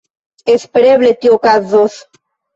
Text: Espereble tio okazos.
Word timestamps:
Espereble 0.53 1.11
tio 1.21 1.35
okazos. 1.37 2.01